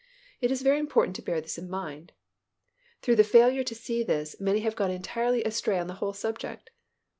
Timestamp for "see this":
3.75-4.35